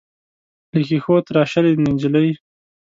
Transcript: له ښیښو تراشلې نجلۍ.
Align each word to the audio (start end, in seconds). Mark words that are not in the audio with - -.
له 0.71 0.79
ښیښو 0.87 1.15
تراشلې 1.27 1.73
نجلۍ. 1.85 2.29